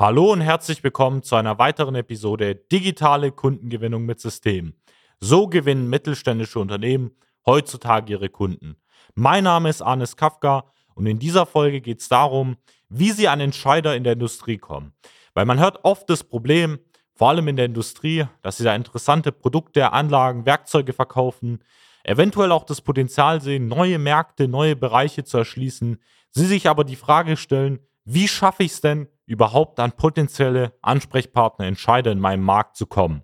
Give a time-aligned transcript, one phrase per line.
[0.00, 4.72] Hallo und herzlich willkommen zu einer weiteren Episode Digitale Kundengewinnung mit System.
[5.20, 7.10] So gewinnen mittelständische Unternehmen
[7.44, 8.76] heutzutage ihre Kunden.
[9.14, 12.56] Mein Name ist Arnes Kafka und in dieser Folge geht es darum,
[12.88, 14.94] wie Sie an Entscheider in der Industrie kommen.
[15.34, 16.78] Weil man hört oft das Problem,
[17.12, 21.62] vor allem in der Industrie, dass sie da interessante Produkte, Anlagen, Werkzeuge verkaufen,
[22.04, 26.96] eventuell auch das Potenzial sehen, neue Märkte, neue Bereiche zu erschließen, sie sich aber die
[26.96, 32.76] Frage stellen, wie schaffe ich es denn, überhaupt an potenzielle Ansprechpartner, Entscheider in meinem Markt
[32.76, 33.22] zu kommen?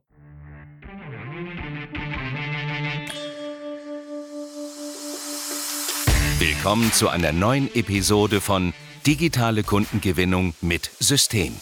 [6.38, 8.73] Willkommen zu einer neuen Episode von
[9.05, 11.56] Digitale Kundengewinnung mit System.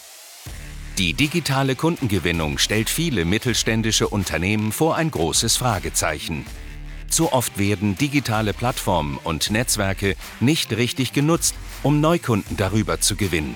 [0.99, 6.45] Die digitale Kundengewinnung stellt viele mittelständische Unternehmen vor ein großes Fragezeichen.
[7.09, 13.55] Zu oft werden digitale Plattformen und Netzwerke nicht richtig genutzt, um Neukunden darüber zu gewinnen.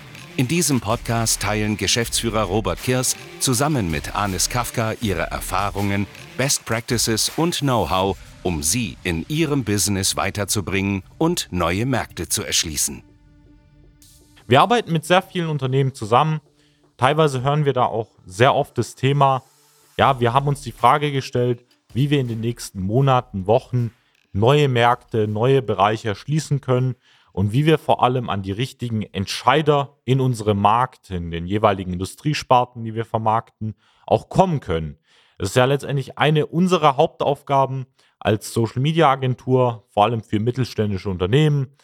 [0.37, 6.07] In diesem Podcast teilen Geschäftsführer Robert Kirs zusammen mit Anis Kafka ihre Erfahrungen,
[6.37, 13.03] Best Practices und Know-how, um sie in ihrem Business weiterzubringen und neue Märkte zu erschließen.
[14.47, 16.39] Wir arbeiten mit sehr vielen Unternehmen zusammen.
[16.95, 19.43] Teilweise hören wir da auch sehr oft das Thema,
[19.97, 23.91] ja, wir haben uns die Frage gestellt, wie wir in den nächsten Monaten, Wochen
[24.31, 26.95] neue Märkte, neue Bereiche erschließen können
[27.33, 31.93] und wie wir vor allem an die richtigen Entscheider in unserem Markt, in den jeweiligen
[31.93, 34.97] Industriesparten, die wir vermarkten, auch kommen können.
[35.37, 37.87] Es ist ja letztendlich eine unserer Hauptaufgaben
[38.19, 41.75] als Social Media Agentur, vor allem für mittelständische Unternehmen,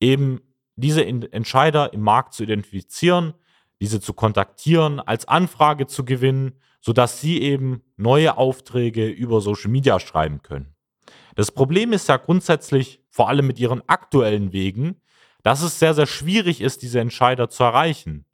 [0.00, 0.40] eben
[0.76, 3.34] diese Entscheider im Markt zu identifizieren,
[3.80, 10.00] diese zu kontaktieren, als Anfrage zu gewinnen, sodass sie eben neue Aufträge über Social Media
[10.00, 10.74] schreiben können.
[11.34, 15.00] Das Problem ist ja grundsätzlich, vor allem mit ihren aktuellen Wegen,
[15.44, 18.24] dass es sehr, sehr schwierig ist, diese Entscheider zu erreichen.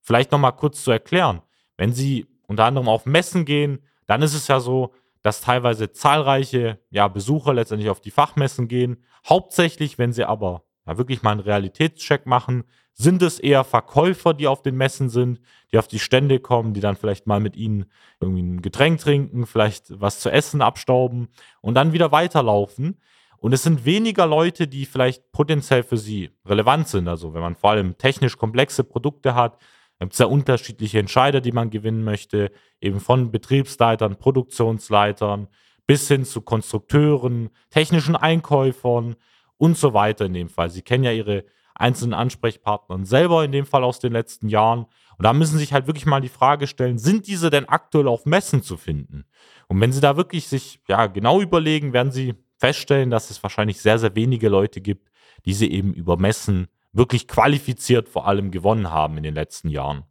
[0.00, 1.42] Vielleicht nochmal kurz zu erklären.
[1.76, 4.92] Wenn Sie unter anderem auf Messen gehen, dann ist es ja so,
[5.22, 9.04] dass teilweise zahlreiche ja, Besucher letztendlich auf die Fachmessen gehen.
[9.28, 14.48] Hauptsächlich, wenn sie aber ja, wirklich mal einen Realitätscheck machen, sind es eher Verkäufer, die
[14.48, 17.84] auf den Messen sind, die auf die Stände kommen, die dann vielleicht mal mit ihnen
[18.18, 21.28] irgendwie ein Getränk trinken, vielleicht was zu essen abstauben
[21.60, 22.98] und dann wieder weiterlaufen.
[23.46, 27.06] Und es sind weniger Leute, die vielleicht potenziell für sie relevant sind.
[27.06, 29.60] Also wenn man vor allem technisch komplexe Produkte hat,
[30.00, 35.46] gibt es ja unterschiedliche Entscheider, die man gewinnen möchte, eben von Betriebsleitern, Produktionsleitern
[35.86, 39.14] bis hin zu Konstrukteuren, technischen Einkäufern
[39.58, 40.70] und so weiter in dem Fall.
[40.70, 41.44] Sie kennen ja ihre
[41.76, 44.86] einzelnen Ansprechpartnern selber in dem Fall aus den letzten Jahren.
[45.18, 48.08] Und da müssen Sie sich halt wirklich mal die Frage stellen, sind diese denn aktuell
[48.08, 49.24] auf Messen zu finden?
[49.68, 53.80] Und wenn Sie da wirklich sich ja genau überlegen, werden Sie feststellen, dass es wahrscheinlich
[53.80, 55.10] sehr, sehr wenige Leute gibt,
[55.44, 60.04] die sie eben über Messen wirklich qualifiziert vor allem gewonnen haben in den letzten Jahren.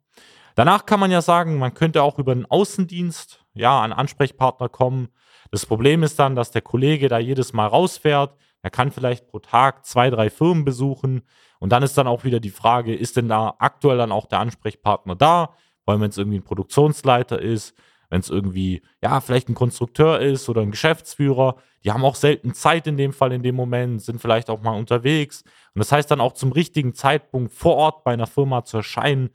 [0.56, 5.10] Danach kann man ja sagen, man könnte auch über den Außendienst ja an Ansprechpartner kommen.
[5.52, 8.36] Das Problem ist dann, dass der Kollege da jedes Mal rausfährt,
[8.66, 11.22] er kann vielleicht pro Tag zwei, drei Firmen besuchen.
[11.60, 14.40] Und dann ist dann auch wieder die Frage, ist denn da aktuell dann auch der
[14.40, 15.54] Ansprechpartner da?
[15.86, 17.76] Weil wenn es irgendwie ein Produktionsleiter ist,
[18.10, 22.54] wenn es irgendwie, ja, vielleicht ein Konstrukteur ist oder ein Geschäftsführer, die haben auch selten
[22.54, 25.44] Zeit in dem Fall, in dem Moment, sind vielleicht auch mal unterwegs.
[25.74, 29.30] Und das heißt dann auch zum richtigen Zeitpunkt vor Ort bei einer Firma zu erscheinen,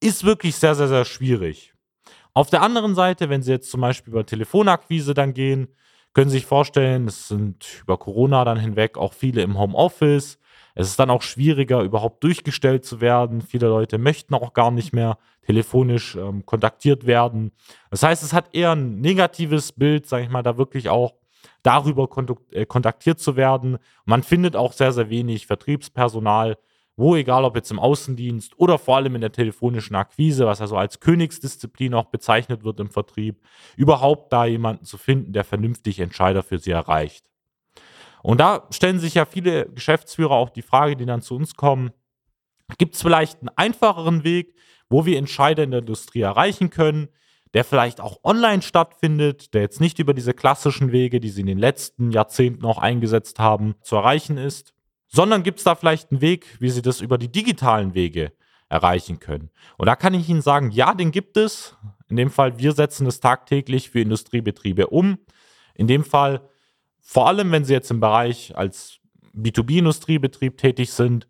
[0.00, 1.72] ist wirklich sehr, sehr, sehr schwierig.
[2.34, 5.68] Auf der anderen Seite, wenn Sie jetzt zum Beispiel über Telefonakquise dann gehen,
[6.14, 10.38] können Sie sich vorstellen, es sind über Corona dann hinweg auch viele im Homeoffice.
[10.74, 13.42] Es ist dann auch schwieriger, überhaupt durchgestellt zu werden.
[13.42, 17.52] Viele Leute möchten auch gar nicht mehr telefonisch ähm, kontaktiert werden.
[17.90, 21.14] Das heißt, es hat eher ein negatives Bild, sage ich mal, da wirklich auch
[21.62, 22.08] darüber
[22.52, 23.78] äh, kontaktiert zu werden.
[24.04, 26.56] Man findet auch sehr, sehr wenig Vertriebspersonal,
[26.96, 30.76] wo egal ob jetzt im Außendienst oder vor allem in der telefonischen Akquise, was also
[30.76, 33.40] als Königsdisziplin auch bezeichnet wird im Vertrieb,
[33.76, 37.31] überhaupt da jemanden zu finden, der vernünftig Entscheider für sie erreicht.
[38.22, 41.90] Und da stellen sich ja viele Geschäftsführer auch die Frage, die dann zu uns kommen,
[42.78, 44.54] gibt es vielleicht einen einfacheren Weg,
[44.88, 47.08] wo wir Entscheider in der Industrie erreichen können,
[47.54, 51.46] der vielleicht auch online stattfindet, der jetzt nicht über diese klassischen Wege, die sie in
[51.46, 54.72] den letzten Jahrzehnten auch eingesetzt haben, zu erreichen ist
[55.12, 58.32] sondern gibt es da vielleicht einen Weg, wie Sie das über die digitalen Wege
[58.68, 59.50] erreichen können.
[59.76, 61.76] Und da kann ich Ihnen sagen, ja, den gibt es.
[62.08, 65.18] In dem Fall, wir setzen es tagtäglich für Industriebetriebe um.
[65.74, 66.40] In dem Fall,
[67.02, 69.00] vor allem wenn Sie jetzt im Bereich als
[69.34, 71.28] B2B-Industriebetrieb tätig sind,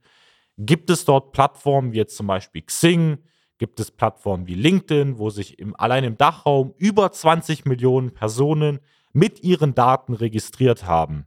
[0.58, 3.18] gibt es dort Plattformen wie jetzt zum Beispiel Xing,
[3.58, 8.80] gibt es Plattformen wie LinkedIn, wo sich im, allein im Dachraum über 20 Millionen Personen
[9.12, 11.26] mit ihren Daten registriert haben.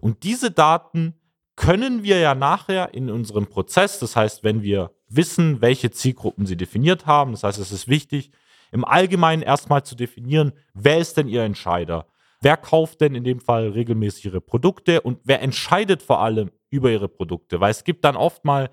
[0.00, 1.14] Und diese Daten
[1.56, 6.56] können wir ja nachher in unserem Prozess, das heißt, wenn wir wissen, welche Zielgruppen sie
[6.56, 8.30] definiert haben, das heißt, es ist wichtig,
[8.70, 12.06] im Allgemeinen erstmal zu definieren, wer ist denn ihr Entscheider?
[12.40, 16.90] Wer kauft denn in dem Fall regelmäßig ihre Produkte und wer entscheidet vor allem über
[16.90, 17.60] ihre Produkte?
[17.60, 18.70] Weil es gibt dann oft mal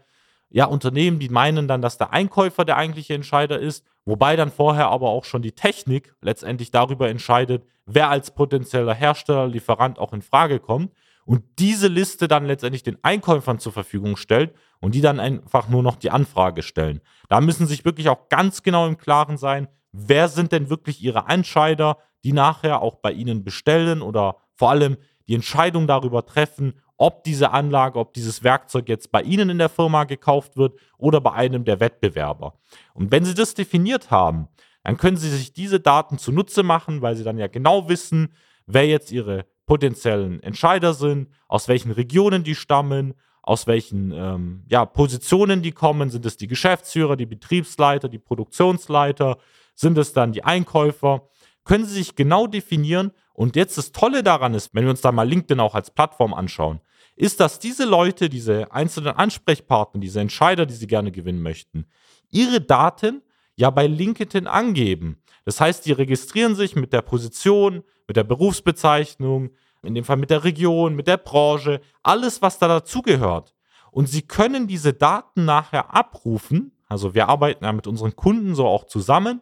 [0.49, 4.89] ja, Unternehmen, die meinen dann, dass der Einkäufer der eigentliche Entscheider ist, wobei dann vorher
[4.89, 10.21] aber auch schon die Technik letztendlich darüber entscheidet, wer als potenzieller Hersteller, Lieferant auch in
[10.21, 10.93] Frage kommt
[11.25, 15.81] und diese Liste dann letztendlich den Einkäufern zur Verfügung stellt und die dann einfach nur
[15.81, 17.01] noch die Anfrage stellen.
[17.27, 21.25] Da müssen sich wirklich auch ganz genau im Klaren sein, wer sind denn wirklich ihre
[21.27, 27.23] Entscheider, die nachher auch bei ihnen bestellen oder vor allem die Entscheidung darüber treffen, ob
[27.23, 31.33] diese Anlage, ob dieses Werkzeug jetzt bei Ihnen in der Firma gekauft wird oder bei
[31.33, 32.57] einem der Wettbewerber.
[32.93, 34.47] Und wenn Sie das definiert haben,
[34.83, 38.33] dann können Sie sich diese Daten zunutze machen, weil Sie dann ja genau wissen,
[38.65, 44.85] wer jetzt Ihre potenziellen Entscheider sind, aus welchen Regionen die stammen, aus welchen ähm, ja,
[44.85, 46.09] Positionen die kommen.
[46.09, 49.37] Sind es die Geschäftsführer, die Betriebsleiter, die Produktionsleiter?
[49.73, 51.27] Sind es dann die Einkäufer?
[51.65, 53.11] Können Sie sich genau definieren.
[53.33, 56.33] Und jetzt das Tolle daran ist, wenn wir uns da mal LinkedIn auch als Plattform
[56.33, 56.79] anschauen,
[57.17, 61.85] ist, dass diese Leute, diese einzelnen Ansprechpartner, diese Entscheider, die Sie gerne gewinnen möchten,
[62.29, 63.21] ihre Daten
[63.55, 65.21] ja bei LinkedIn angeben.
[65.43, 69.51] Das heißt, die registrieren sich mit der Position, mit der Berufsbezeichnung,
[69.83, 73.53] in dem Fall mit der Region, mit der Branche, alles, was da dazugehört.
[73.91, 76.71] Und sie können diese Daten nachher abrufen.
[76.87, 79.41] Also wir arbeiten ja mit unseren Kunden so auch zusammen,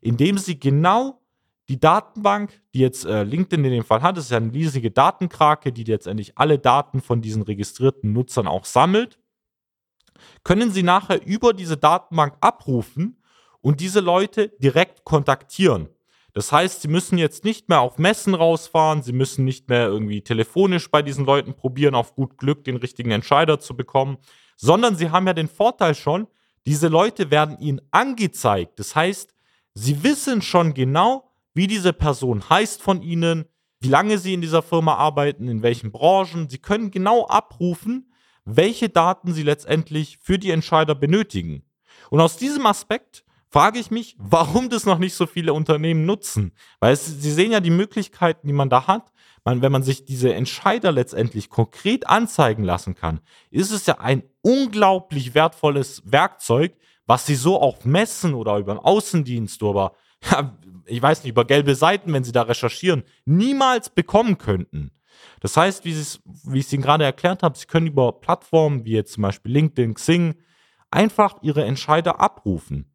[0.00, 1.20] indem sie genau
[1.68, 5.72] die Datenbank, die jetzt äh, LinkedIn in dem Fall hat, ist ja eine riesige Datenkrake,
[5.72, 9.18] die letztendlich alle Daten von diesen registrierten Nutzern auch sammelt,
[10.42, 13.22] können sie nachher über diese Datenbank abrufen
[13.60, 15.88] und diese Leute direkt kontaktieren.
[16.34, 20.20] Das heißt, sie müssen jetzt nicht mehr auf Messen rausfahren, sie müssen nicht mehr irgendwie
[20.20, 24.18] telefonisch bei diesen Leuten probieren, auf gut Glück den richtigen Entscheider zu bekommen,
[24.56, 26.26] sondern sie haben ja den Vorteil schon,
[26.66, 28.78] diese Leute werden ihnen angezeigt.
[28.80, 29.32] Das heißt,
[29.74, 33.46] sie wissen schon genau, wie diese Person heißt von ihnen,
[33.80, 36.48] wie lange sie in dieser Firma arbeiten, in welchen Branchen.
[36.48, 38.12] Sie können genau abrufen,
[38.44, 41.64] welche Daten sie letztendlich für die Entscheider benötigen.
[42.10, 46.52] Und aus diesem Aspekt frage ich mich, warum das noch nicht so viele Unternehmen nutzen.
[46.80, 49.12] Weil es, sie sehen ja die Möglichkeiten, die man da hat.
[49.44, 54.24] Man, wenn man sich diese Entscheider letztendlich konkret anzeigen lassen kann, ist es ja ein
[54.42, 56.74] unglaublich wertvolles Werkzeug,
[57.06, 59.92] was sie so auf Messen oder über einen Außendienst oder
[60.86, 64.90] ich weiß nicht, über gelbe Seiten, wenn sie da recherchieren, niemals bekommen könnten.
[65.40, 65.94] Das heißt, wie,
[66.44, 69.52] wie ich es Ihnen gerade erklärt habe, Sie können über Plattformen wie jetzt zum Beispiel
[69.52, 70.34] LinkedIn, Xing
[70.90, 72.92] einfach Ihre Entscheider abrufen.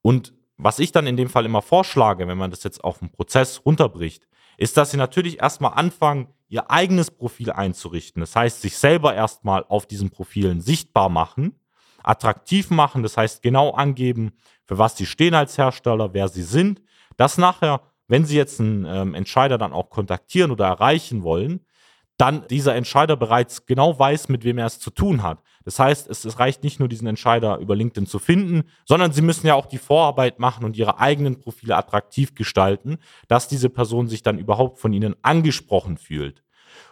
[0.00, 3.10] Und was ich dann in dem Fall immer vorschlage, wenn man das jetzt auf den
[3.10, 4.26] Prozess runterbricht,
[4.56, 8.20] ist, dass Sie natürlich erstmal anfangen, Ihr eigenes Profil einzurichten.
[8.20, 11.54] Das heißt, sich selber erstmal auf diesen Profilen sichtbar machen,
[12.02, 14.32] attraktiv machen, das heißt genau angeben,
[14.64, 16.82] für was Sie stehen als Hersteller, wer Sie sind,
[17.16, 21.60] dass nachher, wenn Sie jetzt einen ähm, Entscheider dann auch kontaktieren oder erreichen wollen,
[22.18, 25.42] dann dieser Entscheider bereits genau weiß, mit wem er es zu tun hat.
[25.64, 29.22] Das heißt, es, es, reicht nicht nur, diesen Entscheider über LinkedIn zu finden, sondern Sie
[29.22, 32.98] müssen ja auch die Vorarbeit machen und Ihre eigenen Profile attraktiv gestalten,
[33.28, 36.42] dass diese Person sich dann überhaupt von Ihnen angesprochen fühlt.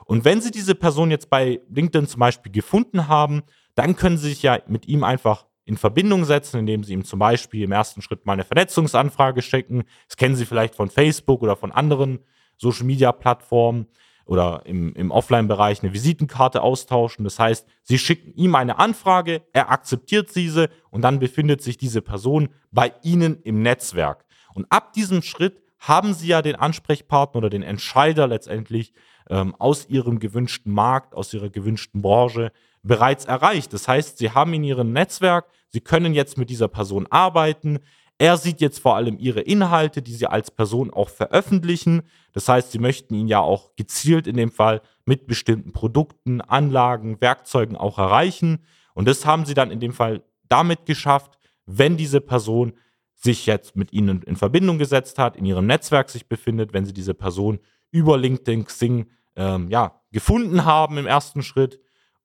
[0.05, 3.43] Und wenn Sie diese Person jetzt bei LinkedIn zum Beispiel gefunden haben,
[3.81, 7.19] dann können Sie sich ja mit ihm einfach in Verbindung setzen, indem Sie ihm zum
[7.19, 9.85] Beispiel im ersten Schritt mal eine Vernetzungsanfrage schicken.
[10.07, 12.19] Das kennen Sie vielleicht von Facebook oder von anderen
[12.59, 13.87] Social-Media-Plattformen
[14.27, 17.25] oder im, im Offline-Bereich eine Visitenkarte austauschen.
[17.25, 22.03] Das heißt, Sie schicken ihm eine Anfrage, er akzeptiert diese und dann befindet sich diese
[22.03, 24.27] Person bei Ihnen im Netzwerk.
[24.53, 28.93] Und ab diesem Schritt haben Sie ja den Ansprechpartner oder den Entscheider letztendlich
[29.31, 33.73] ähm, aus Ihrem gewünschten Markt, aus Ihrer gewünschten Branche bereits erreicht.
[33.73, 37.79] Das heißt, Sie haben in Ihrem Netzwerk, Sie können jetzt mit dieser Person arbeiten.
[38.19, 42.03] Er sieht jetzt vor allem Ihre Inhalte, die Sie als Person auch veröffentlichen.
[42.33, 47.21] Das heißt, Sie möchten ihn ja auch gezielt in dem Fall mit bestimmten Produkten, Anlagen,
[47.21, 48.65] Werkzeugen auch erreichen.
[48.95, 52.73] Und das haben Sie dann in dem Fall damit geschafft, wenn diese Person
[53.15, 56.93] sich jetzt mit Ihnen in Verbindung gesetzt hat, in Ihrem Netzwerk sich befindet, wenn Sie
[56.93, 57.61] diese Person
[57.91, 59.07] über LinkedIn, Xing
[59.37, 61.81] ähm, ja, gefunden haben im ersten Schritt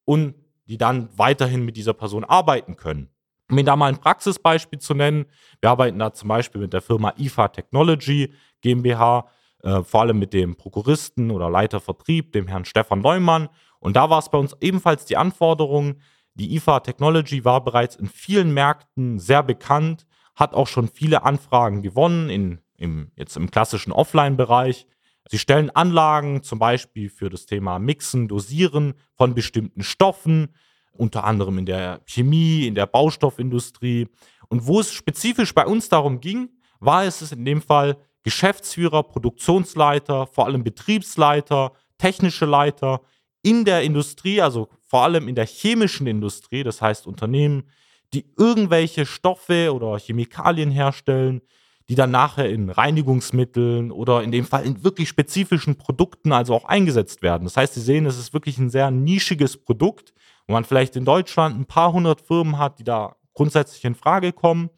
[0.06, 0.36] und
[0.68, 3.10] die dann weiterhin mit dieser Person arbeiten können.
[3.50, 5.26] Um Ihnen da mal ein Praxisbeispiel zu nennen,
[5.62, 9.28] wir arbeiten da zum Beispiel mit der Firma IFA Technology GmbH,
[9.62, 13.50] äh, vor allem mit dem Prokuristen oder Leiter Vertrieb, dem Herrn Stefan Neumann.
[13.80, 16.00] Und da war es bei uns ebenfalls die Anforderung,
[16.34, 20.06] die IFA Technology war bereits in vielen Märkten sehr bekannt,
[20.36, 24.86] hat auch schon viele Anfragen gewonnen, in, im, jetzt im klassischen Offline-Bereich.
[25.30, 30.54] Sie stellen Anlagen zum Beispiel für das Thema Mixen, Dosieren von bestimmten Stoffen,
[30.92, 34.08] unter anderem in der Chemie, in der Baustoffindustrie.
[34.50, 40.28] Und wo es spezifisch bei uns darum ging, war es in dem Fall Geschäftsführer, Produktionsleiter,
[40.28, 43.02] vor allem Betriebsleiter, technische Leiter
[43.42, 47.70] in der Industrie, also vor allem in der chemischen Industrie, das heißt Unternehmen,
[48.14, 51.42] die irgendwelche Stoffe oder Chemikalien herstellen,
[51.88, 56.66] die dann nachher in Reinigungsmitteln oder in dem Fall in wirklich spezifischen Produkten also auch
[56.66, 57.44] eingesetzt werden.
[57.44, 60.14] Das heißt, Sie sehen, es ist wirklich ein sehr nischiges Produkt,
[60.48, 64.34] wo man vielleicht in Deutschland ein paar hundert Firmen hat, die da grundsätzlich in Frage
[64.34, 64.70] kommen.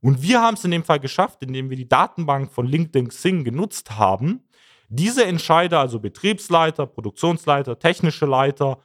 [0.00, 3.44] Und wir haben es in dem Fall geschafft, indem wir die Datenbank von LinkedIn Xing
[3.44, 4.42] genutzt haben,
[4.88, 8.78] diese Entscheider, also Betriebsleiter, Produktionsleiter, technische Leiter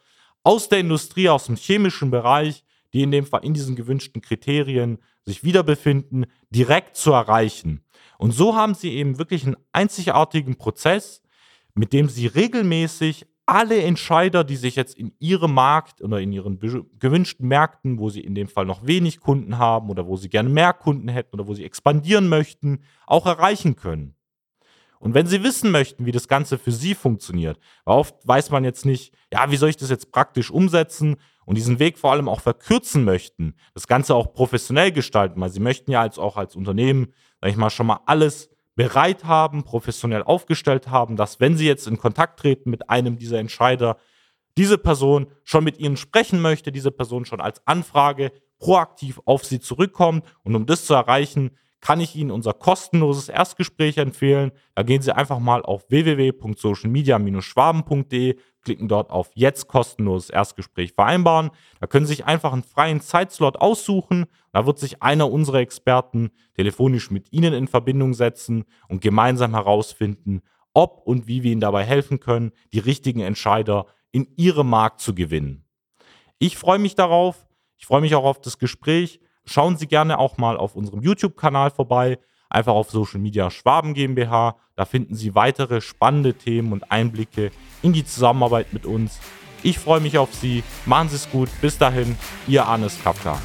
[0.44, 5.00] aus der Industrie, aus dem chemischen Bereich, die in dem Fall in diesen gewünschten Kriterien
[5.30, 7.84] sich wiederbefinden, direkt zu erreichen.
[8.18, 11.22] Und so haben sie eben wirklich einen einzigartigen Prozess,
[11.74, 16.60] mit dem sie regelmäßig alle Entscheider, die sich jetzt in ihrem Markt oder in ihren
[17.00, 20.50] gewünschten Märkten, wo sie in dem Fall noch wenig Kunden haben oder wo sie gerne
[20.50, 24.16] mehr Kunden hätten oder wo sie expandieren möchten, auch erreichen können.
[25.00, 28.66] Und wenn Sie wissen möchten, wie das Ganze für Sie funktioniert, weil oft weiß man
[28.66, 31.16] jetzt nicht, ja, wie soll ich das jetzt praktisch umsetzen
[31.50, 35.60] und diesen Weg vor allem auch verkürzen möchten, das Ganze auch professionell gestalten, weil Sie
[35.60, 37.08] möchten ja als auch als Unternehmen,
[37.42, 41.88] sag ich mal, schon mal alles bereit haben, professionell aufgestellt haben, dass wenn Sie jetzt
[41.88, 43.98] in Kontakt treten mit einem dieser Entscheider,
[44.58, 49.60] diese Person schon mit Ihnen sprechen möchte, diese Person schon als Anfrage proaktiv auf Sie
[49.60, 50.24] zurückkommt.
[50.44, 54.52] Und um das zu erreichen, kann ich Ihnen unser kostenloses Erstgespräch empfehlen.
[54.76, 61.50] Da gehen Sie einfach mal auf www.socialmedia-schwaben.de, klicken dort auf jetzt kostenloses Erstgespräch vereinbaren.
[61.80, 64.28] Da können Sie sich einfach einen freien Zeitslot aussuchen.
[64.52, 70.42] Da wird sich einer unserer Experten telefonisch mit Ihnen in Verbindung setzen und gemeinsam herausfinden,
[70.74, 75.16] ob und wie wir Ihnen dabei helfen können, die richtigen Entscheider in Ihrem Markt zu
[75.16, 75.64] gewinnen.
[76.40, 77.48] Ich freue mich darauf.
[77.78, 79.22] Ich freue mich auch auf das Gespräch.
[79.52, 82.20] Schauen Sie gerne auch mal auf unserem YouTube-Kanal vorbei.
[82.52, 84.56] Einfach auf Social Media Schwaben GmbH.
[84.76, 87.50] Da finden Sie weitere spannende Themen und Einblicke
[87.82, 89.20] in die Zusammenarbeit mit uns.
[89.64, 90.64] Ich freue mich auf Sie.
[90.86, 91.50] Machen Sie es gut.
[91.62, 92.16] Bis dahin,
[92.48, 93.42] Ihr Arnes Kafka.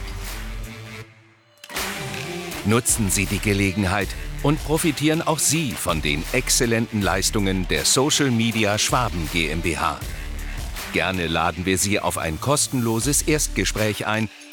[2.66, 4.08] Nutzen Sie die Gelegenheit
[4.42, 9.98] und profitieren auch Sie von den exzellenten Leistungen der Social Media Schwaben GmbH.
[10.92, 14.28] Gerne laden wir Sie auf ein kostenloses Erstgespräch ein,